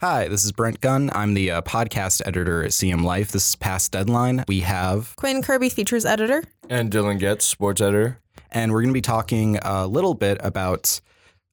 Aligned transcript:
Hi, 0.00 0.28
this 0.28 0.46
is 0.46 0.52
Brent 0.52 0.80
Gunn. 0.80 1.10
I'm 1.12 1.34
the 1.34 1.50
uh, 1.50 1.60
podcast 1.60 2.22
editor 2.24 2.64
at 2.64 2.70
CM 2.70 3.04
Life. 3.04 3.32
This 3.32 3.50
is 3.50 3.56
past 3.56 3.92
deadline. 3.92 4.44
We 4.48 4.60
have, 4.60 5.14
Quinn 5.16 5.42
Kirby, 5.42 5.68
features 5.68 6.06
editor. 6.06 6.42
And 6.70 6.90
Dylan 6.90 7.18
Getz, 7.18 7.44
sports 7.44 7.82
editor. 7.82 8.18
and 8.50 8.72
we're 8.72 8.80
going 8.80 8.94
to 8.94 8.94
be 8.94 9.02
talking 9.02 9.58
a 9.60 9.86
little 9.86 10.14
bit 10.14 10.38
about 10.40 10.98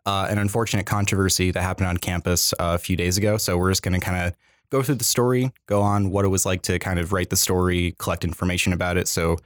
uh, 0.05 0.27
an 0.29 0.37
unfortunate 0.37 0.85
controversy 0.85 1.51
that 1.51 1.61
happened 1.61 1.87
on 1.87 1.97
campus 1.97 2.53
uh, 2.53 2.71
a 2.73 2.77
few 2.77 2.95
days 2.95 3.17
ago. 3.17 3.35
So 3.35 3.57
we're 3.57 3.71
just 3.71 3.83
going 3.83 3.99
to 3.99 4.05
kind 4.05 4.27
of 4.27 4.33
go 4.69 4.81
through 4.81 4.95
the 4.95 5.03
story, 5.03 5.51
go 5.65 5.81
on 5.81 6.09
what 6.11 6.23
it 6.23 6.29
was 6.29 6.45
like 6.45 6.61
to 6.63 6.79
kind 6.79 6.99
of 6.99 7.11
write 7.11 7.29
the 7.29 7.35
story, 7.35 7.95
collect 7.99 8.23
information 8.23 8.71
about 8.71 8.95
it. 8.95 9.09
So, 9.09 9.39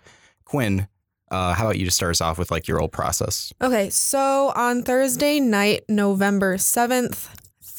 Quinn, 0.46 0.88
uh, 1.32 1.54
how 1.56 1.66
about 1.66 1.80
you 1.80 1.86
just 1.86 1.98
start 1.98 2.12
us 2.12 2.22
off 2.22 2.38
with 2.38 2.52
like 2.52 2.68
your 2.68 2.80
old 2.80 2.92
process? 2.92 3.52
Okay, 3.64 3.90
so 3.90 4.52
on 4.56 4.84
Thursday 4.84 5.40
night, 5.40 5.86
November 5.90 6.58
7th, 6.58 7.30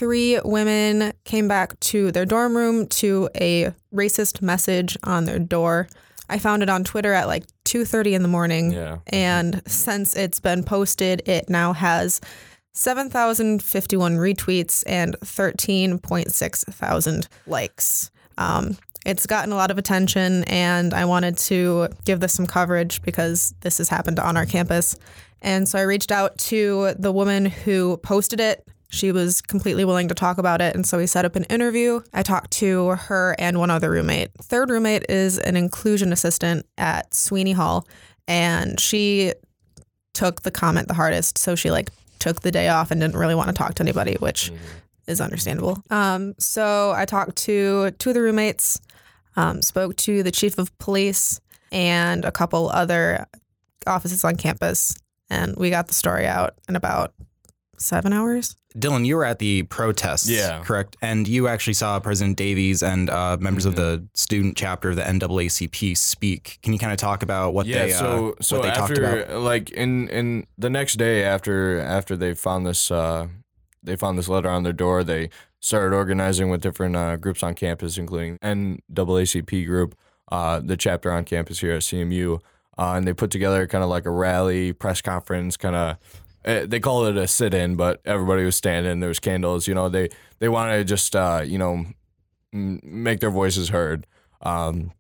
three 0.03 0.41
women 0.45 1.12
came 1.23 1.46
back 1.46 1.79
to 1.79 2.11
their 2.11 2.27
dorm 2.27 2.57
room 2.57 2.89
to 2.89 3.29
a 3.41 3.73
racist 3.95 4.42
message 4.42 4.98
on 5.05 5.27
their 5.27 5.38
door. 5.38 5.87
I 6.28 6.41
found 6.41 6.65
it 6.65 6.69
on 6.69 6.83
Twitter 6.83 7.12
at 7.12 7.28
like 7.28 7.45
2:30 7.66 8.15
in 8.15 8.23
the 8.23 8.28
morning. 8.28 8.73
Yeah. 8.73 8.98
And 9.06 9.62
since 9.65 10.16
it's 10.16 10.41
been 10.41 10.65
posted, 10.65 11.23
it 11.28 11.48
now 11.48 11.73
has 11.73 12.20
7,051 12.73 14.16
retweets 14.16 14.83
and 14.88 15.15
13.6 15.20 16.64
thousand 16.75 17.28
likes. 17.47 18.11
Um, 18.39 18.77
it's 19.06 19.27
gotten 19.27 19.53
a 19.53 19.56
lot 19.56 19.70
of 19.70 19.78
attention, 19.78 20.42
and 20.45 20.95
I 20.95 21.05
wanted 21.05 21.39
to 21.39 21.91
give 22.05 22.19
this 22.19 22.33
some 22.33 22.48
coverage 22.48 23.03
because 23.03 23.55
this 23.61 23.78
has 23.78 23.89
happened 23.89 24.19
on 24.19 24.37
our 24.37 24.47
campus. 24.47 24.97
And 25.42 25.69
so 25.69 25.78
I 25.78 25.83
reached 25.83 26.11
out 26.11 26.39
to 26.39 26.95
the 26.98 27.12
woman 27.12 27.45
who 27.47 27.98
posted 27.98 28.41
it. 28.41 28.66
She 28.92 29.10
was 29.10 29.41
completely 29.41 29.87
willing 29.87 30.09
to 30.09 30.14
talk 30.14 30.37
about 30.37 30.60
it. 30.60 30.74
And 30.74 30.87
so 30.87 30.98
we 30.98 31.06
set 31.06 31.24
up 31.24 31.34
an 31.34 31.45
interview. 31.45 32.02
I 32.12 32.23
talked 32.23 32.50
to 32.52 32.91
her 32.91 33.34
and 33.38 33.59
one 33.59 33.70
other 33.70 33.91
roommate. 33.91 34.33
Third 34.34 34.69
roommate 34.69 35.06
is 35.08 35.39
an 35.39 35.56
inclusion 35.56 36.12
assistant 36.12 36.67
at 36.77 37.14
Sweeney 37.14 37.52
Hall. 37.52 37.89
And 38.28 38.78
she 38.78 39.33
took 40.12 40.42
the 40.42 40.50
comment 40.50 40.89
the 40.89 40.94
hardest. 40.94 41.39
So 41.39 41.55
she 41.55 41.70
like 41.70 41.89
took 42.19 42.42
the 42.42 42.50
day 42.50 42.69
off 42.69 42.91
and 42.91 43.00
didn't 43.00 43.17
really 43.17 43.34
want 43.34 43.48
to 43.48 43.55
talk 43.55 43.75
to 43.75 43.83
anybody, 43.83 44.17
which 44.20 44.52
is 45.06 45.22
understandable. 45.22 45.83
Um, 45.91 46.34
so 46.39 46.92
I 46.95 47.06
talked 47.06 47.36
to 47.36 47.92
two 47.92 48.11
of 48.11 48.14
the 48.14 48.20
roommates, 48.20 48.78
um, 49.36 49.62
spoke 49.62 49.97
to 49.97 50.22
the 50.22 50.30
chief 50.30 50.58
of 50.58 50.77
police 50.78 51.41
and 51.72 52.27
a 52.27 52.30
couple 52.30 52.69
other 52.69 53.27
offices 53.86 54.22
on 54.22 54.36
campus, 54.36 54.95
and 55.30 55.56
we 55.56 55.70
got 55.70 55.89
the 55.89 55.95
story 55.95 56.27
out 56.27 56.55
in 56.69 56.77
about 56.77 57.14
seven 57.78 58.12
hours. 58.12 58.55
Dylan, 58.75 59.05
you 59.05 59.17
were 59.17 59.25
at 59.25 59.39
the 59.39 59.62
protests, 59.65 60.28
Yeah. 60.28 60.62
correct? 60.65 60.97
And 61.03 61.28
you 61.28 61.48
actually 61.48 61.75
saw 61.75 61.98
President 62.01 62.37
Davies 62.37 62.83
and 62.83 63.11
uh, 63.11 63.37
members 63.41 63.67
of 63.67 63.77
the 63.77 64.06
student 64.14 64.56
chapter 64.56 64.91
of 64.91 64.97
the 64.97 65.03
NAACP 65.03 65.97
speak. 65.97 66.59
Can 66.62 66.73
you 66.73 66.79
kind 66.79 66.92
of 66.92 66.98
talk 66.98 67.23
about 67.23 67.55
what 67.55 67.67
Yeah, 67.67 67.87
they 67.87 67.92
uh, 67.92 67.98
so 67.98 68.34
so 68.41 68.56
what 68.59 68.62
they 68.64 68.69
talked 68.70 68.91
after 68.92 69.23
about? 69.25 69.41
like 69.42 69.70
in 69.70 70.09
in 70.09 70.47
the 70.59 70.70
next 70.70 70.97
day 70.97 71.23
after 71.25 71.79
after 71.81 72.17
they 72.17 72.34
found 72.34 72.67
this 72.67 72.91
uh 72.91 73.29
they 73.83 73.97
found 73.97 74.17
this 74.17 74.29
letter 74.29 74.48
on 74.48 74.62
their 74.62 74.73
door, 74.73 75.03
they 75.05 75.29
started 75.61 75.95
organizing 75.95 76.51
with 76.51 76.61
different 76.61 76.95
uh, 76.97 77.17
groups 77.17 77.42
on 77.42 77.55
campus, 77.55 77.98
including 77.98 78.39
NAACP 78.39 79.67
group, 79.67 79.97
uh, 80.31 80.61
the 80.61 80.77
chapter 80.77 81.11
on 81.12 81.25
campus 81.25 81.61
here 81.61 81.73
at 81.73 81.83
CMU, 81.83 82.39
uh, 82.79 82.92
and 82.97 83.07
they 83.07 83.12
put 83.12 83.31
together 83.31 83.67
kind 83.67 83.83
of 83.84 83.91
like 83.91 84.07
a 84.07 84.11
rally 84.11 84.73
press 84.73 85.01
conference, 85.01 85.57
kind 85.57 85.75
of. 85.77 85.97
Uh, 86.45 86.67
they 86.67 86.81
call 86.81 87.07
it 87.07 87.17
a 87.17 87.27
sit-in, 87.29 87.77
but 87.77 88.01
everybody 88.05 88.45
was 88.45 88.57
standing. 88.57 89.01
There 89.01 89.09
was 89.09 89.21
candles. 89.21 89.69
You 89.69 89.75
know, 89.75 89.89
they 89.89 90.09
they 90.39 90.48
wanted 90.48 90.79
to 90.79 90.85
just 90.85 91.15
uh, 91.15 91.43
you 91.45 91.59
know 91.59 91.87
make 92.53 93.21
their 93.21 93.31
voices 93.31 93.69
heard. 93.71 94.07
Um, 94.41 94.93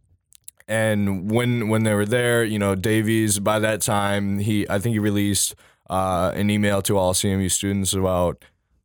and 0.68 1.30
when 1.30 1.68
when 1.68 1.82
they 1.82 1.94
were 1.94 2.06
there, 2.06 2.44
you 2.44 2.58
know, 2.58 2.74
Davies 2.74 3.38
by 3.38 3.58
that 3.58 3.80
time 3.80 4.38
he 4.38 4.68
I 4.68 4.78
think 4.78 4.94
he 4.94 4.98
released 4.98 5.54
uh, 5.90 6.32
an 6.34 6.50
email 6.50 6.80
to 6.82 6.96
all 6.96 7.12
CMU 7.12 7.50
students 7.50 7.92
about 7.92 8.44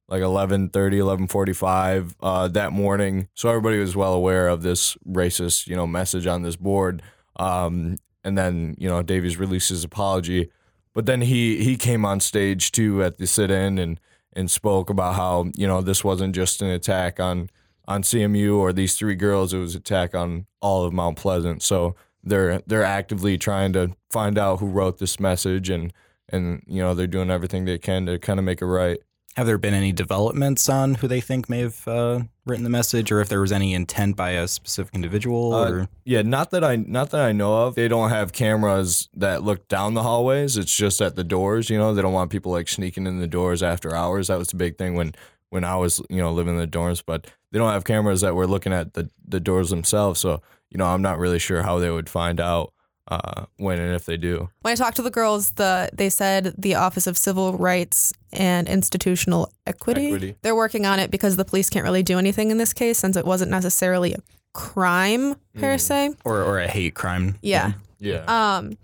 like 0.09 0.21
11:30 0.21 0.69
11:45 0.71 2.15
uh, 2.21 2.47
that 2.49 2.71
morning 2.71 3.27
so 3.33 3.49
everybody 3.49 3.77
was 3.77 3.95
well 3.95 4.13
aware 4.13 4.47
of 4.47 4.61
this 4.61 4.97
racist 5.07 5.67
you 5.67 5.75
know 5.75 5.85
message 5.85 6.25
on 6.25 6.43
this 6.43 6.55
board 6.55 7.01
um, 7.37 7.97
and 8.23 8.37
then 8.37 8.75
you 8.77 8.87
know 8.87 9.01
Davies 9.01 9.37
released 9.37 9.69
his 9.69 9.83
apology 9.83 10.49
but 10.97 11.05
then 11.05 11.21
he 11.21 11.63
he 11.63 11.77
came 11.77 12.05
on 12.05 12.19
stage 12.19 12.71
too 12.71 13.03
at 13.03 13.19
the 13.19 13.27
sit-in 13.27 13.77
and 13.77 13.99
and 14.33 14.49
spoke 14.49 14.89
about 14.89 15.13
how 15.13 15.45
you 15.55 15.67
know 15.67 15.79
this 15.79 16.03
wasn't 16.03 16.33
just 16.33 16.59
an 16.59 16.69
attack 16.69 17.19
on 17.19 17.51
on 17.87 18.01
CMU 18.01 18.57
or 18.57 18.73
these 18.73 18.95
three 18.97 19.13
girls. 19.13 19.53
It 19.53 19.59
was 19.59 19.75
an 19.75 19.81
attack 19.81 20.15
on 20.15 20.47
all 20.59 20.85
of 20.85 20.93
Mount 20.93 21.15
Pleasant. 21.15 21.61
So 21.61 21.95
they're 22.23 22.63
they're 22.65 22.83
actively 22.83 23.37
trying 23.37 23.73
to 23.73 23.95
find 24.09 24.39
out 24.39 24.59
who 24.59 24.65
wrote 24.65 24.97
this 24.97 25.19
message 25.19 25.69
and 25.69 25.93
and 26.29 26.63
you 26.65 26.81
know 26.81 26.95
they're 26.95 27.05
doing 27.05 27.29
everything 27.29 27.65
they 27.65 27.77
can 27.77 28.07
to 28.07 28.17
kind 28.17 28.39
of 28.39 28.45
make 28.45 28.63
it 28.63 28.65
right 28.65 28.97
Have 29.37 29.45
there 29.45 29.59
been 29.59 29.75
any 29.75 29.91
developments 29.91 30.67
on 30.67 30.95
who 30.95 31.07
they 31.07 31.21
think 31.21 31.47
may 31.47 31.59
have 31.59 31.87
uh, 31.87 32.21
written 32.47 32.63
the 32.63 32.71
message, 32.71 33.11
or 33.11 33.21
if 33.21 33.29
there 33.29 33.39
was 33.39 33.51
any 33.51 33.75
intent 33.75 34.15
by 34.15 34.31
a 34.31 34.47
specific 34.47 34.95
individual? 34.95 35.53
Uh, 35.53 35.85
Yeah, 36.05 36.23
not 36.23 36.49
that 36.49 36.63
I 36.63 36.75
not 36.77 37.11
that 37.11 37.21
I 37.21 37.33
know 37.33 37.67
of. 37.67 37.75
They 37.75 37.87
don't 37.87 38.09
have 38.09 38.33
cameras 38.33 39.09
that 39.13 39.43
look 39.43 39.67
down 39.67 39.93
the 39.93 40.01
hallways. 40.01 40.57
It's 40.57 40.75
just 40.75 41.01
at 41.01 41.15
the 41.15 41.23
doors. 41.23 41.69
You 41.69 41.77
know, 41.77 41.93
they 41.93 42.01
don't 42.01 42.13
want 42.13 42.31
people 42.31 42.51
like 42.51 42.67
sneaking 42.67 43.05
in 43.05 43.19
the 43.19 43.27
doors 43.27 43.61
after 43.61 43.93
hours. 43.93 44.29
That 44.29 44.39
was 44.39 44.47
the 44.47 44.57
big 44.57 44.79
thing 44.79 44.95
when 44.95 45.13
when 45.51 45.63
I 45.63 45.75
was 45.75 46.01
you 46.09 46.17
know 46.17 46.33
living 46.33 46.55
in 46.55 46.59
the 46.59 46.67
dorms. 46.67 47.03
But 47.05 47.27
they 47.51 47.59
don't 47.59 47.71
have 47.71 47.83
cameras 47.83 48.21
that 48.21 48.33
were 48.33 48.47
looking 48.47 48.73
at 48.73 48.95
the 48.95 49.11
the 49.23 49.39
doors 49.39 49.69
themselves. 49.69 50.19
So 50.19 50.41
you 50.71 50.79
know, 50.79 50.87
I'm 50.87 51.03
not 51.03 51.19
really 51.19 51.37
sure 51.37 51.61
how 51.61 51.77
they 51.77 51.91
would 51.91 52.09
find 52.09 52.39
out 52.39 52.73
uh, 53.07 53.45
when 53.57 53.79
and 53.79 53.93
if 53.93 54.05
they 54.05 54.17
do. 54.17 54.49
When 54.61 54.71
I 54.71 54.75
talked 54.75 54.97
to 54.97 55.01
the 55.01 55.11
girls, 55.11 55.51
the 55.51 55.89
they 55.93 56.09
said 56.09 56.53
the 56.57 56.75
Office 56.75 57.07
of 57.07 57.17
Civil 57.17 57.53
Rights 57.57 58.13
and 58.33 58.67
Institutional 58.67 59.51
Equity, 59.65 60.07
Equity. 60.07 60.35
they're 60.41 60.55
working 60.55 60.85
on 60.85 60.99
it 60.99 61.11
because 61.11 61.37
the 61.37 61.45
police 61.45 61.69
can't 61.69 61.83
really 61.85 62.03
do 62.03 62.17
anything 62.17 62.51
in 62.51 62.57
this 62.57 62.73
case 62.73 62.97
since 62.97 63.15
it 63.15 63.25
wasn't 63.25 63.51
necessarily 63.51 64.13
a 64.13 64.19
crime 64.53 65.35
per 65.57 65.77
se. 65.77 66.13
or 66.25 66.41
or 66.43 66.59
a 66.59 66.67
hate 66.67 66.95
crime? 66.95 67.37
Yeah. 67.41 67.73
Yeah. 67.99 68.23
Um, 68.27 68.77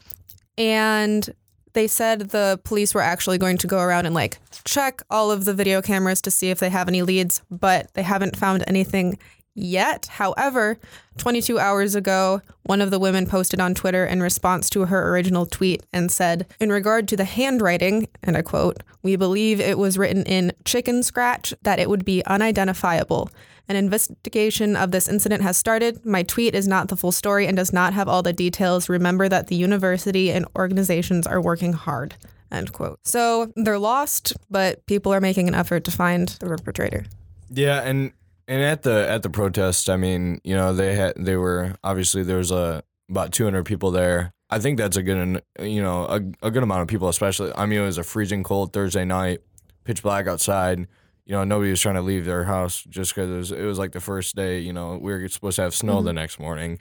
and 0.57 1.29
they 1.73 1.87
said 1.87 2.29
the 2.29 2.59
police 2.63 2.93
were 2.93 3.01
actually 3.01 3.37
going 3.37 3.57
to 3.57 3.67
go 3.67 3.79
around 3.79 4.05
and 4.05 4.13
like 4.15 4.37
check 4.63 5.01
all 5.09 5.31
of 5.31 5.45
the 5.45 5.53
video 5.53 5.81
cameras 5.81 6.21
to 6.21 6.31
see 6.31 6.49
if 6.49 6.59
they 6.59 6.69
have 6.69 6.87
any 6.87 7.01
leads, 7.01 7.41
but 7.49 7.91
they 7.95 8.03
haven't 8.03 8.37
found 8.37 8.63
anything 8.67 9.17
yet. 9.55 10.07
However, 10.07 10.77
22 11.17 11.59
hours 11.59 11.95
ago, 11.95 12.41
one 12.63 12.81
of 12.81 12.91
the 12.91 12.99
women 12.99 13.25
posted 13.25 13.59
on 13.59 13.75
Twitter 13.75 14.05
in 14.05 14.21
response 14.21 14.69
to 14.71 14.85
her 14.85 15.09
original 15.11 15.45
tweet 15.45 15.83
and 15.91 16.11
said, 16.11 16.47
In 16.59 16.71
regard 16.71 17.07
to 17.09 17.17
the 17.17 17.25
handwriting, 17.25 18.07
and 18.23 18.37
I 18.37 18.41
quote, 18.41 18.83
we 19.01 19.15
believe 19.15 19.59
it 19.59 19.77
was 19.77 19.97
written 19.97 20.23
in 20.23 20.53
chicken 20.65 21.03
scratch, 21.03 21.53
that 21.63 21.79
it 21.79 21.89
would 21.89 22.05
be 22.05 22.23
unidentifiable. 22.25 23.29
An 23.69 23.75
investigation 23.75 24.75
of 24.75 24.91
this 24.91 25.07
incident 25.07 25.41
has 25.41 25.55
started. 25.55 26.05
My 26.05 26.23
tweet 26.23 26.53
is 26.53 26.67
not 26.67 26.89
the 26.89 26.97
full 26.97 27.11
story 27.11 27.47
and 27.47 27.55
does 27.55 27.71
not 27.71 27.93
have 27.93 28.07
all 28.07 28.21
the 28.21 28.33
details. 28.33 28.89
Remember 28.89 29.29
that 29.29 29.47
the 29.47 29.55
university 29.55 30.31
and 30.31 30.45
organizations 30.57 31.25
are 31.27 31.41
working 31.41 31.73
hard. 31.73 32.15
End 32.51 32.73
quote. 32.73 32.99
So 33.03 33.51
they're 33.55 33.79
lost, 33.79 34.33
but 34.49 34.85
people 34.85 35.13
are 35.13 35.21
making 35.21 35.47
an 35.47 35.55
effort 35.55 35.85
to 35.85 35.91
find 35.91 36.27
the 36.27 36.45
perpetrator. 36.45 37.05
Yeah, 37.49 37.81
and 37.81 38.11
and 38.47 38.61
at 38.61 38.83
the 38.83 39.09
at 39.09 39.23
the 39.23 39.29
protest, 39.29 39.89
I 39.89 39.97
mean, 39.97 40.39
you 40.43 40.55
know, 40.55 40.73
they 40.73 40.95
had 40.95 41.13
they 41.17 41.35
were 41.35 41.75
obviously 41.83 42.23
there 42.23 42.37
was 42.37 42.51
a 42.51 42.83
about 43.09 43.31
200 43.31 43.65
people 43.65 43.91
there. 43.91 44.33
I 44.49 44.59
think 44.59 44.77
that's 44.77 44.97
a 44.97 45.03
good, 45.03 45.41
you 45.59 45.81
know, 45.81 46.05
a, 46.05 46.47
a 46.47 46.51
good 46.51 46.63
amount 46.63 46.81
of 46.81 46.87
people, 46.87 47.09
especially. 47.09 47.51
I 47.55 47.65
mean, 47.65 47.79
it 47.79 47.85
was 47.85 47.97
a 47.97 48.03
freezing 48.03 48.43
cold 48.43 48.71
Thursday 48.73 49.05
night, 49.05 49.39
pitch 49.83 50.03
black 50.03 50.27
outside. 50.27 50.87
You 51.25 51.33
know, 51.33 51.43
nobody 51.43 51.71
was 51.71 51.79
trying 51.79 51.95
to 51.95 52.01
leave 52.01 52.25
their 52.25 52.43
house 52.43 52.83
just 52.83 53.15
because 53.15 53.29
it 53.29 53.35
was, 53.35 53.51
it 53.51 53.63
was 53.63 53.79
like 53.79 53.93
the 53.93 54.01
first 54.01 54.35
day. 54.35 54.59
You 54.59 54.73
know, 54.73 54.97
we 55.01 55.11
were 55.11 55.27
supposed 55.29 55.55
to 55.55 55.63
have 55.63 55.73
snow 55.73 56.01
the 56.01 56.13
next 56.13 56.37
morning, 56.37 56.79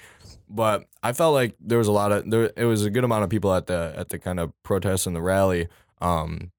but 0.48 0.84
I 1.02 1.12
felt 1.12 1.32
like 1.32 1.54
there 1.60 1.78
was 1.78 1.88
a 1.88 1.92
lot 1.92 2.12
of 2.12 2.28
there. 2.28 2.50
It 2.56 2.64
was 2.64 2.84
a 2.84 2.90
good 2.90 3.04
amount 3.04 3.24
of 3.24 3.30
people 3.30 3.54
at 3.54 3.66
the 3.66 3.94
at 3.96 4.08
the 4.08 4.18
kind 4.18 4.40
of 4.40 4.52
protest 4.64 5.06
and 5.06 5.14
the 5.14 5.22
rally. 5.22 5.68
Um, 6.00 6.50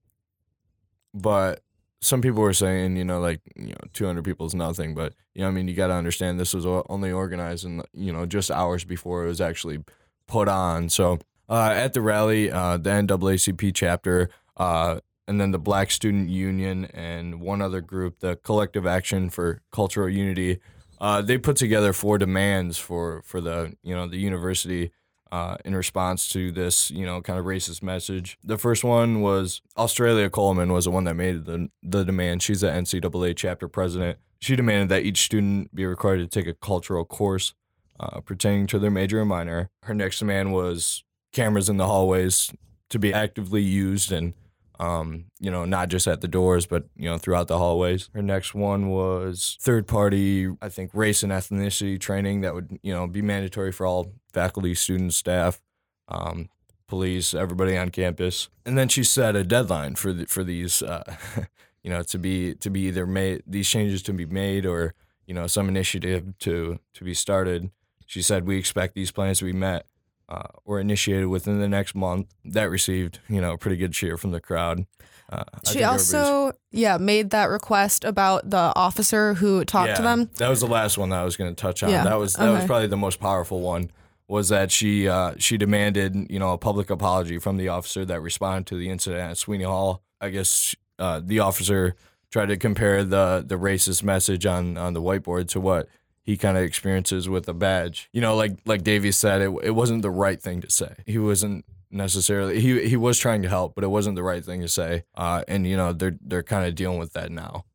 but 1.14 1.62
some 2.04 2.22
people 2.22 2.42
were 2.42 2.54
saying, 2.54 2.98
you 2.98 3.06
know, 3.06 3.20
like, 3.20 3.40
you 3.56 3.70
know, 3.70 3.78
200 3.94 4.24
people 4.26 4.46
is 4.46 4.54
nothing, 4.54 4.94
but, 4.94 5.14
you 5.34 5.42
know, 5.42 5.48
I 5.48 5.52
mean, 5.52 5.68
you 5.68 5.74
got 5.74 5.88
to 5.88 5.94
understand 5.94 6.40
this 6.40 6.54
was 6.54 6.66
only 6.66 7.12
organized 7.12 7.66
in, 7.66 7.82
you 7.94 8.12
know, 8.12 8.26
just 8.26 8.52
hours 8.52 8.84
before 8.84 9.24
it 9.24 9.28
was 9.28 9.40
actually 9.40 9.80
put 10.28 10.50
on. 10.50 10.90
So 10.90 11.20
uh, 11.50 11.72
at 11.74 11.94
the 11.94 12.02
rally, 12.02 12.52
uh, 12.52 12.78
the 12.78 12.90
NAACP 12.90 13.72
chapter, 13.74 14.30
uh, 14.58 15.00
and 15.28 15.40
then 15.40 15.52
the 15.52 15.60
Black 15.60 15.92
Student 15.92 16.30
Union 16.30 16.86
and 16.94 17.40
one 17.40 17.62
other 17.62 17.80
group, 17.80 18.20
the 18.20 18.36
Collective 18.36 18.86
Action 18.86 19.30
for 19.30 19.62
Cultural 19.72 20.10
Unity, 20.10 20.60
uh, 21.00 21.22
they 21.22 21.38
put 21.38 21.56
together 21.56 21.94
four 21.94 22.18
demands 22.18 22.78
for, 22.78 23.22
for 23.24 23.40
the, 23.40 23.76
you 23.82 23.96
know, 23.96 24.08
the 24.08 24.18
university 24.18 24.92
uh, 25.34 25.58
in 25.66 25.76
response 25.76 26.30
to 26.30 26.52
this, 26.52 26.92
you 26.92 27.08
know, 27.08 27.20
kind 27.20 27.40
of 27.40 27.46
racist 27.46 27.82
message. 27.82 28.38
The 28.44 28.60
first 28.60 28.84
one 28.84 29.22
was 29.22 29.64
Australia 29.76 30.30
Coleman 30.30 30.72
was 30.72 30.86
the 30.86 30.92
one 30.92 31.06
that 31.06 31.16
made 31.16 31.46
the 31.46 31.70
the 31.82 32.06
demand. 32.06 32.44
She's 32.44 32.62
the 32.62 32.68
NCAA 32.68 33.36
chapter 33.36 33.68
president. 33.68 34.20
She 34.42 34.56
demanded 34.56 34.90
that 34.90 35.02
each 35.02 35.24
student 35.24 35.74
be 35.74 35.88
required 35.88 36.20
to 36.20 36.28
take 36.28 36.46
a 36.46 36.54
cultural 36.54 37.04
course 37.04 37.56
uh, 38.00 38.20
pertaining 38.20 38.68
to 38.68 38.78
their 38.78 38.92
major 38.92 39.22
and 39.22 39.30
minor. 39.30 39.72
Her 39.82 39.96
next 39.96 40.20
demand 40.20 40.54
was 40.54 41.04
cameras 41.32 41.68
in 41.68 41.78
the 41.78 41.88
hallways 41.88 42.52
to 42.92 43.00
be 43.00 43.12
actively 43.12 43.64
used 43.64 44.12
and 44.12 44.36
um, 44.84 45.26
you 45.40 45.50
know, 45.50 45.64
not 45.64 45.88
just 45.88 46.08
at 46.08 46.20
the 46.20 46.28
doors, 46.28 46.66
but 46.66 46.84
you 46.98 47.10
know, 47.10 47.18
throughout 47.18 47.48
the 47.48 47.58
hallways. 47.58 48.10
Her 48.14 48.22
next 48.22 48.54
one 48.54 48.90
was 48.90 49.58
third 49.62 49.88
party, 49.88 50.50
I 50.62 50.68
think, 50.68 50.92
race 50.94 51.24
and 51.24 51.32
ethnicity 51.32 51.98
training 51.98 52.42
that 52.42 52.54
would 52.54 52.78
you 52.84 52.94
know 52.94 53.08
be 53.08 53.22
mandatory 53.22 53.72
for 53.72 53.86
all 53.86 54.12
faculty, 54.34 54.76
students, 54.76 55.16
staff, 55.16 55.62
um, 56.10 56.50
police, 56.88 57.34
everybody 57.34 57.78
on 57.78 57.92
campus. 57.92 58.50
And 58.66 58.78
then 58.78 58.90
she 58.90 59.06
set 59.06 59.38
a 59.38 59.44
deadline 59.46 59.96
for 59.96 60.12
the, 60.12 60.26
for 60.26 60.44
these, 60.44 60.82
uh, 60.82 61.16
you 61.84 61.90
know, 61.90 62.04
to 62.04 62.18
be 62.18 62.56
to 62.56 62.70
be 62.70 62.82
either 62.82 63.08
made 63.08 63.44
these 63.48 63.70
changes 63.70 64.04
to 64.04 64.14
be 64.14 64.26
made 64.26 64.66
or 64.66 64.96
you 65.26 65.34
know 65.34 65.48
some 65.48 65.70
initiative 65.70 66.38
to 66.40 66.80
to 66.94 67.04
be 67.06 67.14
started. 67.14 67.72
She 68.06 68.22
said 68.22 68.46
we 68.46 68.58
expect 68.58 68.96
these 68.96 69.12
plans 69.12 69.40
to 69.40 69.46
be 69.46 69.54
met 69.54 69.86
uh, 70.34 70.48
or 70.66 70.80
initiated 70.80 71.28
within 71.28 71.60
the 71.60 71.68
next 71.68 71.96
month. 71.96 72.28
That 72.46 72.70
received, 72.70 73.20
you 73.30 73.42
know, 73.42 73.58
pretty 73.58 73.78
good 73.78 73.94
cheer 73.94 74.18
from 74.18 74.32
the 74.32 74.40
crowd. 74.40 74.86
Uh, 75.32 75.44
She 75.72 75.84
also, 75.84 76.52
yeah, 76.72 76.98
made 76.98 77.30
that 77.32 77.46
request 77.50 78.04
about 78.04 78.50
the 78.50 78.72
officer 78.76 79.34
who 79.36 79.64
talked 79.66 79.96
to 79.96 80.02
them. 80.02 80.30
That 80.38 80.50
was 80.50 80.60
the 80.60 80.68
last 80.68 80.98
one 80.98 81.10
that 81.10 81.20
I 81.20 81.24
was 81.24 81.38
going 81.38 81.54
to 81.54 81.60
touch 81.62 81.82
on. 81.84 81.90
Yeah, 81.90 82.04
That 82.04 82.20
was 82.20 82.34
that 82.36 82.50
was 82.52 82.66
probably 82.66 82.88
the 82.88 82.98
most 82.98 83.20
powerful 83.20 83.62
one. 83.62 83.90
Was 84.28 84.50
that 84.50 84.72
she 84.72 85.08
uh, 85.08 85.34
she 85.38 85.58
demanded 85.58 86.16
you 86.30 86.40
know 86.40 86.54
a 86.54 86.58
public 86.58 86.90
apology 86.90 87.38
from 87.40 87.58
the 87.58 87.70
officer 87.70 88.06
that 88.06 88.22
responded 88.22 88.66
to 88.68 88.78
the 88.78 88.90
incident 88.90 89.22
at 89.32 89.38
Sweeney 89.38 89.66
Hall. 89.66 90.02
I 90.22 90.30
guess 90.30 90.76
uh, 91.00 91.22
the 91.24 91.40
officer 91.40 91.96
tried 92.32 92.48
to 92.48 92.58
compare 92.58 93.04
the 93.04 93.44
the 93.46 93.56
racist 93.58 94.04
message 94.04 94.46
on 94.46 94.78
on 94.78 94.94
the 94.94 95.02
whiteboard 95.02 95.48
to 95.50 95.60
what 95.60 95.88
he 96.24 96.38
kind 96.38 96.58
of 96.58 96.64
experiences 96.64 97.30
with 97.30 97.48
a 97.48 97.54
badge. 97.54 98.10
You 98.14 98.22
know, 98.22 98.36
like 98.36 98.58
like 98.66 98.84
Davies 98.84 99.18
said, 99.18 99.42
it 99.42 99.52
it 99.64 99.72
wasn't 99.72 100.02
the 100.02 100.12
right 100.12 100.42
thing 100.42 100.62
to 100.62 100.70
say. 100.70 100.96
He 101.06 101.18
wasn't 101.18 101.66
necessarily 101.92 102.60
he 102.60 102.88
he 102.88 102.98
was 102.98 103.20
trying 103.20 103.42
to 103.44 103.50
help, 103.50 103.76
but 103.76 103.84
it 103.84 103.88
wasn't 103.88 104.16
the 104.16 104.24
right 104.24 104.44
thing 104.44 104.62
to 104.62 104.68
say. 104.68 105.04
Uh, 105.16 105.44
and 105.48 105.68
you 105.68 105.78
know 105.78 105.94
they're 105.94 106.18
they're 106.22 106.44
kind 106.44 106.66
of 106.66 106.76
dealing 106.76 107.00
with 107.00 107.14
that 107.14 107.32
now. 107.32 107.66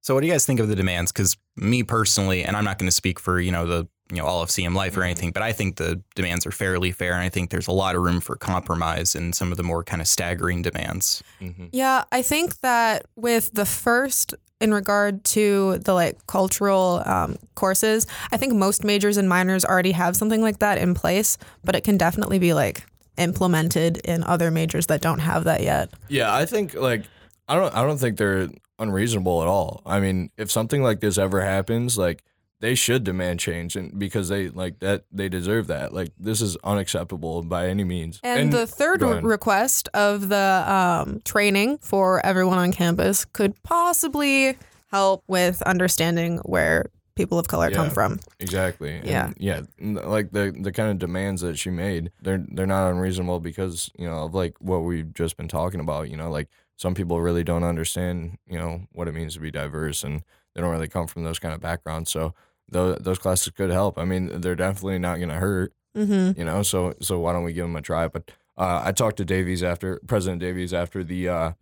So 0.00 0.14
what 0.14 0.22
do 0.22 0.26
you 0.26 0.32
guys 0.32 0.46
think 0.46 0.60
of 0.60 0.68
the 0.68 0.76
demands? 0.76 1.12
Because 1.12 1.36
me 1.56 1.82
personally, 1.82 2.44
and 2.44 2.56
I'm 2.56 2.64
not 2.64 2.78
going 2.78 2.86
to 2.88 2.94
speak 2.94 3.20
for 3.20 3.40
you 3.40 3.52
know 3.52 3.66
the 3.66 3.88
you 4.10 4.16
know 4.18 4.24
all 4.24 4.40
of 4.40 4.48
CM 4.48 4.74
Life 4.74 4.96
or 4.96 5.02
anything, 5.02 5.32
but 5.32 5.42
I 5.42 5.52
think 5.52 5.76
the 5.76 6.02
demands 6.14 6.46
are 6.46 6.50
fairly 6.50 6.92
fair, 6.92 7.12
and 7.12 7.22
I 7.22 7.28
think 7.28 7.50
there's 7.50 7.66
a 7.68 7.72
lot 7.72 7.94
of 7.94 8.02
room 8.02 8.20
for 8.20 8.36
compromise 8.36 9.14
in 9.14 9.32
some 9.32 9.50
of 9.50 9.58
the 9.58 9.64
more 9.64 9.84
kind 9.84 10.00
of 10.00 10.08
staggering 10.08 10.62
demands. 10.62 11.22
Mm-hmm. 11.40 11.66
Yeah, 11.72 12.04
I 12.10 12.22
think 12.22 12.60
that 12.60 13.06
with 13.16 13.52
the 13.52 13.66
first, 13.66 14.34
in 14.60 14.74
regard 14.74 15.24
to 15.24 15.78
the 15.78 15.94
like 15.94 16.26
cultural 16.26 17.02
um, 17.06 17.36
courses, 17.54 18.06
I 18.32 18.36
think 18.36 18.54
most 18.54 18.84
majors 18.84 19.16
and 19.16 19.28
minors 19.28 19.64
already 19.64 19.92
have 19.92 20.16
something 20.16 20.42
like 20.42 20.58
that 20.58 20.78
in 20.78 20.94
place, 20.94 21.38
but 21.64 21.76
it 21.76 21.84
can 21.84 21.96
definitely 21.96 22.38
be 22.38 22.54
like 22.54 22.84
implemented 23.16 23.98
in 23.98 24.24
other 24.24 24.50
majors 24.50 24.86
that 24.86 25.00
don't 25.00 25.20
have 25.20 25.44
that 25.44 25.62
yet. 25.62 25.90
Yeah, 26.08 26.34
I 26.34 26.46
think 26.46 26.74
like 26.74 27.04
I 27.48 27.54
don't 27.54 27.74
I 27.74 27.82
don't 27.82 27.98
think 27.98 28.18
they're 28.18 28.48
unreasonable 28.78 29.42
at 29.42 29.48
all. 29.48 29.82
I 29.86 30.00
mean, 30.00 30.30
if 30.36 30.50
something 30.50 30.82
like 30.82 31.00
this 31.00 31.18
ever 31.18 31.40
happens, 31.40 31.96
like 31.96 32.22
they 32.60 32.74
should 32.74 33.04
demand 33.04 33.38
change 33.40 33.76
and 33.76 33.96
because 33.98 34.28
they 34.28 34.48
like 34.48 34.80
that 34.80 35.04
they 35.12 35.28
deserve 35.28 35.66
that. 35.68 35.92
Like 35.92 36.12
this 36.18 36.40
is 36.40 36.56
unacceptable 36.64 37.42
by 37.42 37.68
any 37.68 37.84
means. 37.84 38.20
And, 38.24 38.52
the 38.52 38.66
third 38.66 39.00
go 39.00 39.06
re- 39.06 39.12
ahead. 39.12 39.24
request 39.24 39.88
of 39.94 40.28
the 40.28 40.64
um, 40.66 41.20
training 41.24 41.78
for 41.78 42.24
everyone 42.26 42.58
on 42.58 42.72
campus 42.72 43.24
could 43.24 43.62
possibly 43.62 44.56
help 44.90 45.22
with 45.28 45.60
understanding 45.62 46.38
where 46.38 46.90
people 47.14 47.38
of 47.38 47.48
color 47.48 47.70
come 47.70 47.90
from. 47.90 48.20
Exactly. 48.40 48.96
And, 48.96 49.06
Yeah. 49.06 49.32
yeah. 49.38 49.60
Like 49.80 50.30
the 50.32 50.54
the 50.58 50.72
kind 50.72 50.90
of 50.90 50.98
demands 50.98 51.42
that 51.42 51.58
she 51.58 51.70
made, 51.70 52.10
they're 52.22 52.44
they're 52.52 52.66
not 52.66 52.90
unreasonable 52.90 53.40
because 53.40 53.90
you 53.98 54.08
know 54.08 54.24
of 54.24 54.34
like 54.34 54.54
what 54.60 54.78
we've 54.78 55.12
just 55.14 55.36
been 55.36 55.48
talking 55.48 55.80
about. 55.80 56.10
You 56.10 56.16
know, 56.16 56.30
like 56.30 56.48
some 56.76 56.94
people 56.94 57.20
really 57.20 57.44
don't 57.44 57.64
understand 57.64 58.38
you 58.48 58.58
know 58.58 58.82
what 58.92 59.08
it 59.08 59.14
means 59.14 59.34
to 59.34 59.40
be 59.40 59.50
diverse, 59.50 60.02
and 60.04 60.22
they 60.54 60.60
don't 60.60 60.70
really 60.70 60.88
come 60.88 61.06
from 61.06 61.24
those 61.24 61.38
kind 61.38 61.54
of 61.54 61.60
backgrounds. 61.60 62.10
So 62.10 62.34
those 62.68 62.98
those 63.00 63.18
classes 63.18 63.52
could 63.52 63.70
help. 63.70 63.98
I 63.98 64.04
mean, 64.04 64.40
they're 64.40 64.54
definitely 64.54 64.98
not 64.98 65.16
going 65.16 65.30
to 65.30 65.36
hurt. 65.36 65.72
Mm-hmm. 65.96 66.38
You 66.38 66.44
know, 66.44 66.62
so 66.62 66.94
so 67.00 67.18
why 67.18 67.32
don't 67.32 67.44
we 67.44 67.52
give 67.52 67.64
them 67.64 67.76
a 67.76 67.82
try? 67.82 68.08
But 68.08 68.30
uh, 68.56 68.82
I 68.84 68.92
talked 68.92 69.16
to 69.18 69.24
Davies 69.24 69.62
after 69.62 70.00
President 70.06 70.40
Davies 70.40 70.72
after 70.72 71.02
the. 71.02 71.28
Uh, 71.28 71.52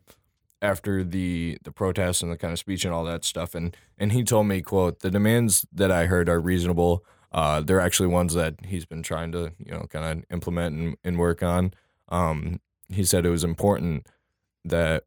after 0.63 1.05
the 1.05 1.59
the 1.65 1.71
protests 1.71 2.23
and 2.23 2.33
the 2.33 2.37
kind 2.37 2.53
of 2.53 2.59
speech 2.59 2.85
and 2.85 2.95
all 2.95 3.05
that 3.05 3.25
stuff 3.25 3.55
and 3.55 3.77
and 3.99 4.13
he 4.13 4.25
told 4.25 4.47
me 4.47 4.63
quote 4.63 5.01
the 5.01 5.11
demands 5.11 5.67
that 5.71 5.91
i 5.91 6.07
heard 6.07 6.29
are 6.29 6.41
reasonable 6.41 7.05
uh 7.33 7.61
they're 7.61 7.81
actually 7.81 8.07
ones 8.07 8.33
that 8.35 8.55
he's 8.65 8.87
been 8.87 9.03
trying 9.03 9.31
to 9.31 9.53
you 9.59 9.71
know 9.71 9.87
kind 9.91 10.19
of 10.19 10.25
implement 10.31 10.75
and, 10.75 10.97
and 11.05 11.19
work 11.19 11.43
on 11.43 11.73
um 12.09 12.59
he 12.89 13.05
said 13.05 13.27
it 13.27 13.31
was 13.31 13.45
important 13.45 14.07
that 14.65 15.05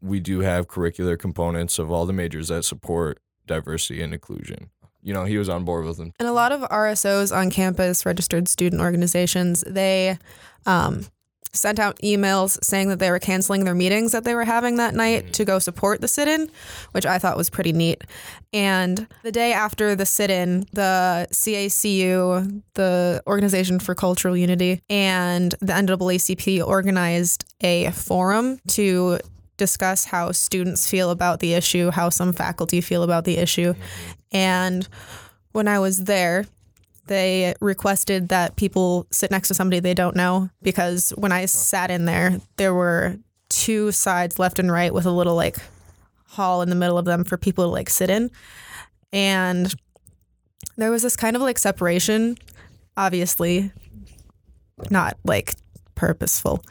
we 0.00 0.18
do 0.18 0.40
have 0.40 0.68
curricular 0.68 1.18
components 1.18 1.78
of 1.78 1.90
all 1.90 2.06
the 2.06 2.12
majors 2.12 2.48
that 2.48 2.64
support 2.64 3.20
diversity 3.46 4.02
and 4.02 4.14
inclusion 4.14 4.70
you 5.02 5.12
know 5.12 5.24
he 5.24 5.38
was 5.38 5.48
on 5.48 5.64
board 5.64 5.84
with 5.84 5.96
them 5.96 6.12
And 6.18 6.28
a 6.28 6.32
lot 6.32 6.52
of 6.52 6.60
RSOs 6.62 7.34
on 7.36 7.50
campus, 7.50 8.06
registered 8.06 8.48
student 8.48 8.80
organizations, 8.80 9.64
they 9.66 10.18
um, 10.66 11.06
sent 11.52 11.78
out 11.78 11.98
emails 12.02 12.62
saying 12.64 12.88
that 12.88 12.98
they 12.98 13.10
were 13.10 13.18
canceling 13.18 13.64
their 13.64 13.74
meetings 13.74 14.12
that 14.12 14.24
they 14.24 14.34
were 14.34 14.44
having 14.44 14.76
that 14.76 14.94
night 14.94 15.32
to 15.34 15.44
go 15.44 15.58
support 15.58 16.00
the 16.00 16.08
sit 16.08 16.26
in, 16.26 16.50
which 16.92 17.04
I 17.04 17.18
thought 17.18 17.36
was 17.36 17.50
pretty 17.50 17.72
neat. 17.72 18.02
And 18.52 19.06
the 19.22 19.32
day 19.32 19.52
after 19.52 19.94
the 19.94 20.06
sit 20.06 20.30
in, 20.30 20.66
the 20.72 21.26
CACU, 21.30 22.62
the 22.74 23.22
Organization 23.26 23.78
for 23.78 23.94
Cultural 23.94 24.36
Unity, 24.36 24.80
and 24.88 25.54
the 25.60 25.72
NAACP 25.74 26.66
organized 26.66 27.44
a 27.60 27.90
forum 27.90 28.58
to 28.68 29.18
discuss 29.62 30.04
how 30.04 30.32
students 30.32 30.90
feel 30.90 31.10
about 31.10 31.38
the 31.38 31.54
issue, 31.54 31.92
how 31.92 32.08
some 32.08 32.32
faculty 32.32 32.80
feel 32.80 33.04
about 33.04 33.24
the 33.24 33.38
issue. 33.38 33.74
And 34.32 34.88
when 35.52 35.68
I 35.68 35.78
was 35.78 36.04
there, 36.04 36.46
they 37.06 37.54
requested 37.60 38.28
that 38.30 38.56
people 38.56 39.06
sit 39.12 39.30
next 39.30 39.46
to 39.48 39.54
somebody 39.54 39.78
they 39.78 39.94
don't 39.94 40.16
know 40.16 40.50
because 40.62 41.10
when 41.10 41.30
I 41.30 41.46
sat 41.46 41.92
in 41.92 42.06
there, 42.06 42.40
there 42.56 42.74
were 42.74 43.18
two 43.48 43.92
sides 43.92 44.40
left 44.40 44.58
and 44.58 44.72
right 44.72 44.92
with 44.92 45.06
a 45.06 45.12
little 45.12 45.36
like 45.36 45.58
hall 46.26 46.60
in 46.62 46.68
the 46.68 46.74
middle 46.74 46.98
of 46.98 47.04
them 47.04 47.22
for 47.22 47.36
people 47.36 47.64
to 47.64 47.68
like 47.68 47.88
sit 47.88 48.10
in. 48.10 48.32
And 49.12 49.72
there 50.76 50.90
was 50.90 51.02
this 51.02 51.16
kind 51.16 51.36
of 51.36 51.42
like 51.42 51.58
separation, 51.58 52.36
obviously 52.96 53.70
not 54.90 55.16
like 55.24 55.54
purposeful, 55.94 56.64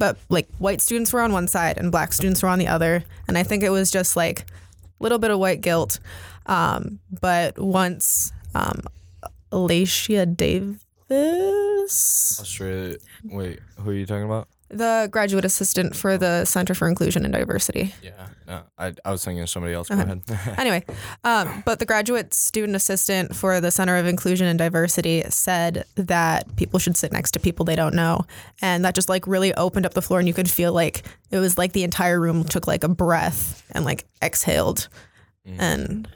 but 0.00 0.16
like 0.30 0.48
white 0.56 0.80
students 0.80 1.12
were 1.12 1.20
on 1.20 1.32
one 1.32 1.46
side 1.46 1.76
and 1.78 1.92
black 1.92 2.12
students 2.14 2.42
were 2.42 2.48
on 2.48 2.58
the 2.58 2.66
other. 2.66 3.04
And 3.28 3.38
I 3.38 3.44
think 3.44 3.62
it 3.62 3.68
was 3.68 3.92
just 3.92 4.16
like 4.16 4.40
a 4.40 4.44
little 4.98 5.18
bit 5.18 5.30
of 5.30 5.38
white 5.38 5.60
guilt. 5.60 6.00
Um, 6.46 6.98
but 7.20 7.58
once 7.58 8.32
um, 8.54 8.80
Davis, 10.36 10.80
australia 12.40 12.96
wait 13.24 13.58
who 13.78 13.90
are 13.90 13.94
you 13.94 14.06
talking 14.06 14.24
about 14.24 14.48
the 14.70 15.08
graduate 15.10 15.44
assistant 15.44 15.96
for 15.96 16.16
the 16.16 16.44
Center 16.44 16.74
for 16.74 16.88
Inclusion 16.88 17.24
and 17.24 17.32
Diversity. 17.34 17.92
yeah 18.02 18.28
no, 18.46 18.62
I, 18.78 18.92
I 19.04 19.10
was 19.12 19.24
thinking 19.24 19.42
of 19.42 19.50
somebody 19.50 19.74
else 19.74 19.88
go 19.88 19.94
Uh-huh. 19.96 20.16
ahead 20.28 20.58
Anyway, 20.58 20.84
um, 21.24 21.62
but 21.66 21.78
the 21.78 21.86
graduate 21.86 22.34
student 22.34 22.74
assistant 22.76 23.34
for 23.36 23.60
the 23.60 23.70
Center 23.70 23.96
of 23.96 24.06
Inclusion 24.06 24.46
and 24.46 24.58
Diversity 24.58 25.22
said 25.28 25.84
that 25.96 26.56
people 26.56 26.78
should 26.80 26.96
sit 26.96 27.12
next 27.12 27.30
to 27.32 27.40
people 27.40 27.64
they 27.64 27.76
don't 27.76 27.94
know. 27.94 28.24
And 28.62 28.84
that 28.84 28.94
just 28.94 29.08
like 29.08 29.26
really 29.26 29.54
opened 29.54 29.86
up 29.86 29.94
the 29.94 30.02
floor 30.02 30.18
and 30.18 30.26
you 30.28 30.34
could 30.34 30.50
feel 30.50 30.72
like 30.72 31.04
it 31.30 31.38
was 31.38 31.58
like 31.58 31.72
the 31.72 31.84
entire 31.84 32.20
room 32.20 32.42
took 32.44 32.66
like 32.66 32.82
a 32.84 32.88
breath 32.88 33.62
and 33.72 33.84
like 33.84 34.04
exhaled. 34.22 34.88
And 35.58 36.06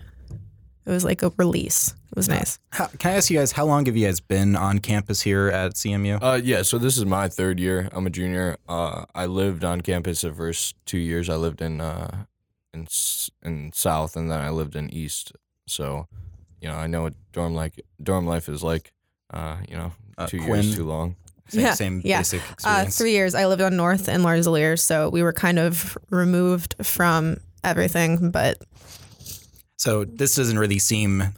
it 0.87 0.91
was 0.91 1.05
like 1.05 1.23
a 1.23 1.33
release. 1.39 1.95
It 2.15 2.19
was 2.19 2.29
nice. 2.29 2.61
How, 2.71 2.87
can 2.87 3.11
I 3.11 3.17
ask 3.17 3.29
you 3.29 3.41
guys 3.41 3.51
how 3.51 3.65
long 3.65 3.87
have 3.87 3.97
you 3.97 4.07
guys 4.07 4.21
been 4.21 4.55
on 4.55 4.79
campus 4.79 5.21
here 5.23 5.49
at 5.49 5.75
CMU? 5.75 6.21
Uh, 6.23 6.41
yeah. 6.41 6.63
So 6.63 6.79
this 6.79 6.97
is 6.97 7.05
my 7.05 7.27
third 7.29 7.59
year. 7.59 7.89
I'm 7.91 8.07
a 8.07 8.11
junior. 8.11 8.57
Uh, 8.69 9.05
I 9.17 9.27
lived 9.27 9.65
on 9.65 9.81
campus 9.81 10.21
the 10.21 10.33
first 10.33 10.77
two 10.87 10.99
years. 10.99 11.29
I 11.29 11.35
lived 11.35 11.61
in 11.61 11.81
uh, 11.81 12.27
in 12.73 12.87
in 13.43 13.73
South, 13.75 14.15
and 14.15 14.31
then 14.31 14.39
I 14.41 14.51
lived 14.51 14.77
in 14.77 14.95
East. 14.95 15.33
So, 15.67 16.07
you 16.61 16.69
know, 16.69 16.77
I 16.77 16.87
know 16.87 17.03
what 17.03 17.15
dorm 17.33 17.53
like 17.53 17.85
dorm 18.01 18.27
life 18.27 18.49
is 18.49 18.63
like. 18.63 18.93
Uh, 19.33 19.57
you 19.69 19.77
know, 19.77 19.91
Uh, 20.17 20.29
two 20.29 20.39
Quinn? 20.39 20.63
years 20.63 20.77
too 20.77 20.85
long. 20.85 21.17
Same, 21.49 21.63
yeah, 21.63 21.73
same 21.75 22.01
yeah. 22.05 22.19
basic 22.21 22.43
Uh, 22.63 22.85
three 22.85 23.11
years. 23.11 23.35
I 23.35 23.47
lived 23.47 23.61
on 23.61 23.77
North 23.77 24.09
and 24.09 24.23
Larzelere, 24.23 24.79
so 24.79 25.09
we 25.11 25.21
were 25.25 25.33
kind 25.33 25.59
of 25.59 25.99
removed 26.11 26.77
from 26.81 27.39
everything. 27.65 28.31
But 28.31 28.63
So 29.77 30.05
this 30.05 30.37
doesn't 30.37 30.61
really 30.61 30.79
seem 30.79 31.35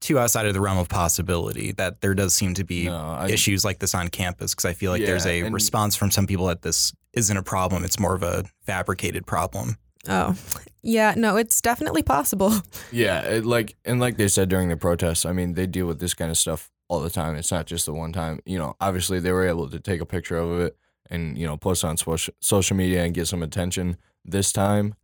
too 0.00 0.18
outside 0.18 0.46
of 0.46 0.54
the 0.54 0.60
realm 0.60 0.78
of 0.78 0.88
possibility 0.88 1.72
that 1.72 2.00
there 2.00 2.14
does 2.14 2.34
seem 2.34 2.54
to 2.54 2.64
be 2.64 2.84
No, 2.86 2.96
I- 2.96 3.28
issues 3.28 3.64
like 3.64 3.78
this 3.78 3.94
on 3.94 4.08
campus 4.08 4.54
because 4.54 4.64
I 4.64 4.72
feel 4.72 4.90
like 4.92 5.04
there's 5.04 5.26
a 5.26 5.40
and- 5.42 5.54
response 5.54 5.96
from 5.96 6.10
some 6.10 6.26
people 6.26 6.46
that 6.46 6.62
this 6.62 6.92
isn't 7.12 7.36
a 7.36 7.42
problem. 7.42 7.84
It's 7.84 7.98
more 7.98 8.14
of 8.14 8.22
a 8.22 8.44
fabricated 8.66 9.26
problem. 9.26 9.76
Oh, 10.08 10.36
yeah. 10.82 11.14
No, 11.16 11.36
it's 11.36 11.60
definitely 11.60 12.02
possible. 12.02 12.52
Yeah, 12.92 13.20
it, 13.22 13.44
like 13.44 13.76
and 13.84 14.00
like 14.00 14.16
they 14.16 14.28
said 14.28 14.48
during 14.48 14.68
the 14.70 14.76
protests, 14.76 15.26
I 15.26 15.32
mean, 15.32 15.54
they 15.54 15.66
deal 15.66 15.86
with 15.86 15.98
this 16.00 16.14
kind 16.14 16.30
of 16.30 16.38
stuff 16.38 16.70
all 16.88 17.00
the 17.00 17.10
time. 17.10 17.36
It's 17.36 17.50
not 17.52 17.66
just 17.66 17.84
the 17.84 17.92
one 17.92 18.12
time. 18.12 18.40
You 18.46 18.58
know, 18.58 18.74
obviously 18.80 19.20
they 19.20 19.32
were 19.32 19.46
able 19.46 19.68
to 19.68 19.78
take 19.78 20.00
a 20.00 20.06
picture 20.06 20.38
of 20.38 20.60
it 20.60 20.76
and 21.10 21.36
you 21.36 21.46
know 21.46 21.56
post 21.56 21.84
on 21.84 21.96
social 21.96 22.32
social 22.40 22.76
media 22.76 23.04
and 23.04 23.12
get 23.14 23.26
some 23.28 23.42
attention 23.42 23.96
this 24.24 24.52
time. 24.52 24.94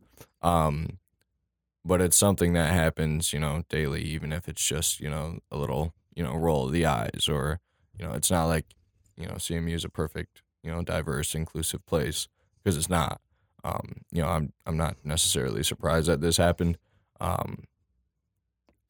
Um, 0.41 0.97
but 1.85 2.01
it's 2.01 2.17
something 2.17 2.53
that 2.53 2.73
happens, 2.73 3.31
you 3.31 3.39
know, 3.39 3.63
daily, 3.69 4.01
even 4.01 4.33
if 4.33 4.49
it's 4.49 4.65
just 4.65 4.99
you 4.99 5.09
know 5.09 5.39
a 5.51 5.57
little 5.57 5.93
you 6.15 6.23
know 6.23 6.35
roll 6.35 6.65
of 6.65 6.71
the 6.71 6.85
eyes 6.85 7.29
or 7.29 7.59
you 7.97 8.05
know 8.05 8.13
it's 8.13 8.31
not 8.31 8.45
like 8.45 8.65
you 9.15 9.27
know 9.27 9.35
CMU 9.35 9.73
is 9.73 9.85
a 9.85 9.89
perfect 9.89 10.41
you 10.63 10.71
know 10.71 10.81
diverse 10.81 11.35
inclusive 11.35 11.85
place 11.85 12.27
because 12.63 12.77
it's 12.77 12.89
not. 12.89 13.21
Um, 13.63 14.01
you 14.11 14.21
know, 14.21 14.27
I'm 14.27 14.53
I'm 14.65 14.77
not 14.77 14.97
necessarily 15.03 15.63
surprised 15.63 16.07
that 16.07 16.21
this 16.21 16.37
happened. 16.37 16.77
Um, 17.19 17.65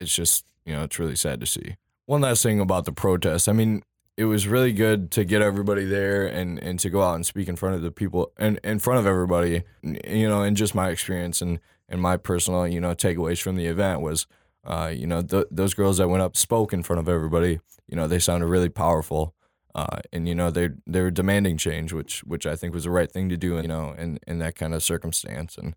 it's 0.00 0.14
just 0.14 0.44
you 0.64 0.72
know 0.72 0.84
it's 0.84 0.98
really 0.98 1.16
sad 1.16 1.40
to 1.40 1.46
see. 1.46 1.76
One 2.06 2.22
last 2.22 2.42
thing 2.42 2.60
about 2.60 2.84
the 2.84 2.92
protest. 2.92 3.48
I 3.48 3.52
mean, 3.52 3.82
it 4.16 4.24
was 4.24 4.46
really 4.46 4.72
good 4.72 5.10
to 5.12 5.24
get 5.24 5.42
everybody 5.42 5.84
there 5.84 6.26
and 6.26 6.58
and 6.58 6.78
to 6.80 6.90
go 6.90 7.02
out 7.02 7.14
and 7.14 7.26
speak 7.26 7.48
in 7.48 7.56
front 7.56 7.74
of 7.74 7.82
the 7.82 7.90
people 7.90 8.32
and 8.38 8.58
in 8.64 8.78
front 8.78 9.00
of 9.00 9.06
everybody. 9.06 9.62
You 9.82 10.28
know, 10.28 10.42
and 10.42 10.56
just 10.56 10.74
my 10.74 10.90
experience 10.90 11.42
and 11.42 11.58
and 11.88 12.00
my 12.00 12.16
personal 12.16 12.66
you 12.66 12.80
know 12.80 12.94
takeaways 12.94 13.40
from 13.40 13.56
the 13.56 13.66
event 13.66 14.00
was, 14.00 14.26
uh, 14.64 14.92
you 14.94 15.06
know, 15.06 15.22
th- 15.22 15.46
those 15.50 15.74
girls 15.74 15.98
that 15.98 16.08
went 16.08 16.22
up 16.22 16.36
spoke 16.36 16.72
in 16.72 16.82
front 16.82 17.00
of 17.00 17.08
everybody. 17.08 17.60
You 17.88 17.96
know, 17.96 18.08
they 18.08 18.18
sounded 18.18 18.46
really 18.46 18.68
powerful. 18.68 19.34
Uh, 19.74 20.00
and 20.10 20.26
you 20.26 20.34
know 20.34 20.50
they 20.50 20.70
they 20.86 21.02
were 21.02 21.10
demanding 21.10 21.58
change, 21.58 21.92
which 21.92 22.20
which 22.24 22.46
I 22.46 22.56
think 22.56 22.72
was 22.72 22.84
the 22.84 22.90
right 22.90 23.12
thing 23.12 23.28
to 23.28 23.36
do. 23.36 23.56
You 23.56 23.68
know, 23.68 23.92
in 23.92 24.18
in 24.26 24.38
that 24.38 24.54
kind 24.54 24.74
of 24.74 24.82
circumstance, 24.82 25.58
and 25.58 25.74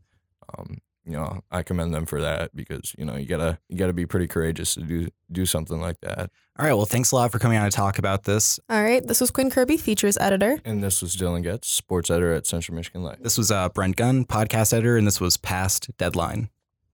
um, 0.57 0.77
you 1.05 1.13
know 1.13 1.41
I 1.51 1.63
commend 1.63 1.93
them 1.93 2.05
for 2.05 2.21
that 2.21 2.55
because 2.55 2.95
you 2.97 3.05
know 3.05 3.15
you 3.15 3.25
gotta 3.25 3.59
you 3.69 3.77
gotta 3.77 3.93
be 3.93 4.05
pretty 4.05 4.27
courageous 4.27 4.75
to 4.75 4.81
do 4.81 5.09
do 5.31 5.45
something 5.45 5.79
like 5.79 5.99
that. 6.01 6.29
All 6.57 6.65
right. 6.65 6.73
Well, 6.73 6.85
thanks 6.85 7.11
a 7.11 7.15
lot 7.15 7.31
for 7.31 7.39
coming 7.39 7.57
on 7.57 7.69
to 7.69 7.75
talk 7.75 7.99
about 7.99 8.25
this. 8.25 8.59
All 8.69 8.83
right. 8.83 9.05
This 9.05 9.21
was 9.21 9.31
Quinn 9.31 9.49
Kirby, 9.49 9.77
features 9.77 10.17
editor. 10.17 10.59
And 10.65 10.83
this 10.83 11.01
was 11.01 11.15
Dylan 11.15 11.41
Getz, 11.43 11.69
sports 11.69 12.11
editor 12.11 12.33
at 12.33 12.45
Central 12.45 12.75
Michigan 12.75 13.01
Life. 13.01 13.19
This 13.21 13.37
was 13.37 13.49
uh, 13.49 13.69
Brent 13.69 13.95
Gunn, 13.95 14.25
podcast 14.25 14.73
editor, 14.73 14.97
and 14.97 15.07
this 15.07 15.21
was 15.21 15.37
Past 15.37 15.89
Deadline. 15.97 16.49